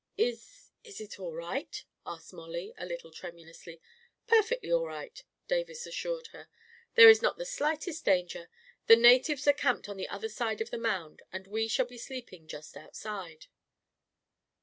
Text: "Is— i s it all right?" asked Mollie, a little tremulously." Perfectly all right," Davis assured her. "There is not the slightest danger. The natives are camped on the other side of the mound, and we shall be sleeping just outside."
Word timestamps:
"Is— 0.31 0.45
i 0.83 0.89
s 0.89 0.99
it 0.99 1.19
all 1.19 1.31
right?" 1.35 1.85
asked 2.07 2.33
Mollie, 2.33 2.73
a 2.75 2.87
little 2.87 3.11
tremulously." 3.11 3.79
Perfectly 4.35 4.71
all 4.71 4.87
right," 4.87 5.23
Davis 5.47 5.85
assured 5.85 6.25
her. 6.31 6.49
"There 6.95 7.07
is 7.07 7.21
not 7.21 7.37
the 7.37 7.45
slightest 7.45 8.03
danger. 8.03 8.49
The 8.87 8.95
natives 8.95 9.47
are 9.47 9.53
camped 9.53 9.87
on 9.87 9.97
the 9.97 10.09
other 10.09 10.27
side 10.29 10.59
of 10.59 10.71
the 10.71 10.79
mound, 10.79 11.21
and 11.31 11.45
we 11.45 11.67
shall 11.67 11.85
be 11.85 11.99
sleeping 11.99 12.47
just 12.47 12.75
outside." 12.75 13.45